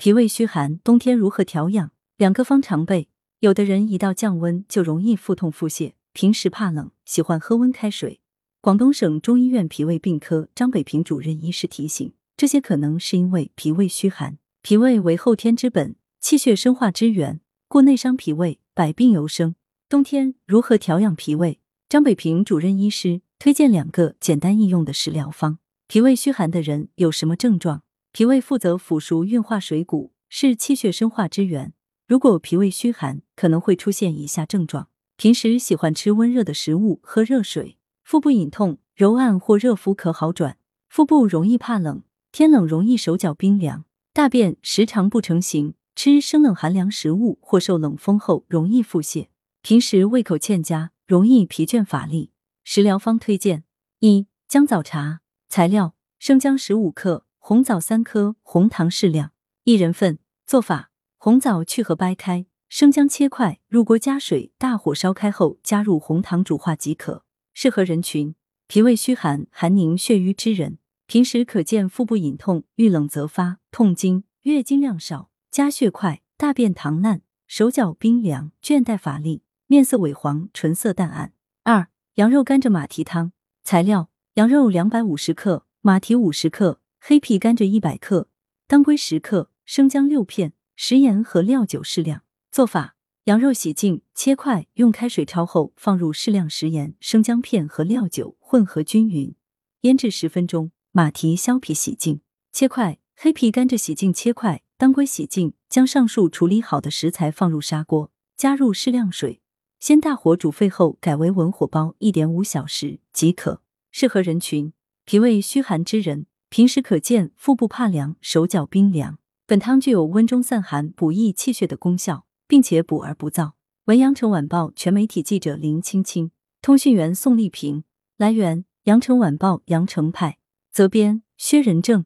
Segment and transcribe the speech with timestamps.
[0.00, 1.90] 脾胃虚寒，冬天如何调养？
[2.16, 3.08] 两个方常备。
[3.40, 8.20] 有的人一到降温就容易腹痛腹泻，平时怕冷，喜欢喝温开水。
[8.60, 14.38] 广东省中医院脾胃病科张北平主任医师提醒，这些可能是因为脾胃虚寒。
[14.62, 19.56] 脾胃为后天之本，气血生化之源，故内伤脾胃，百病由生。
[19.88, 21.58] 冬天如何调养脾胃？
[21.88, 25.58] 张北平主任医师推荐两个简单易用的食疗方。
[25.88, 27.82] 脾胃虚寒的人有什么症状？
[28.18, 31.72] 脾胃负责腐熟运化水谷，是气血生化之源。
[32.08, 40.54] 如果脾胃虚寒，可能会出现以下症状：平时喜欢吃温热的食物，喝热水；腹部隐痛，揉按或热敷可好转；
[40.88, 42.02] 腹部容易怕冷，
[42.32, 49.28] 天冷容易手脚冰凉；大便时常不成形；吃生冷寒凉食物或受冷风后容易腹泻；
[49.62, 52.32] 平时胃口欠佳，容易疲倦乏力。
[52.64, 53.62] 食疗方推荐：
[54.00, 55.20] 一、姜枣茶。
[55.48, 59.32] 材料：生姜十五克，红枣三颗，红糖适量，
[59.64, 60.18] 一人份。
[60.44, 60.90] 做法。
[61.16, 67.24] 红枣去核掰开，生姜切块，入锅加水，大火烧开后加入红糖煮化即可。
[67.54, 68.34] 适合人群：
[68.66, 81.32] 脾胃虚寒、寒凝血瘀之人，平时可见腹部隐痛、遇冷则发、痛经、月经量少、加血块、大便溏烂、手脚冰凉、倦怠乏力、面色萎黄、唇色淡暗。
[81.64, 83.32] 二、羊肉甘蔗马蹄汤。
[83.64, 88.28] 材料：羊肉两百五十克，马蹄五十克，黑皮甘蔗一百克，
[88.66, 90.52] 当归十克，生姜六片。
[90.80, 92.22] 食盐和料酒适量。
[92.52, 99.34] 做法：羊肉洗净切块，用开水焯后，放入适量食盐、生姜片和料酒，混合均匀，
[99.80, 100.70] 腌制十分钟。
[100.92, 102.20] 马蹄削皮洗净
[102.52, 105.54] 切块，黑皮甘蔗洗净切块，当归洗净。
[105.68, 109.42] 将上述处理好的食材放入砂锅，加入适量水，
[109.80, 113.60] 先大火煮沸后改为文火煲一点五小时即可。
[113.90, 114.72] 适合人群：
[115.04, 119.18] 脾胃虚寒之人，平时可见腹部怕凉、手脚冰凉。
[119.46, 123.52] 本汤具有温中散寒、补益气血的功效，并且补而不燥。
[123.84, 127.84] 文阳城晚报全媒体记者林青青，通讯员宋丽萍。
[128.16, 130.38] 来源：阳城晚报阳城派，
[130.70, 132.04] 责编：薛仁正。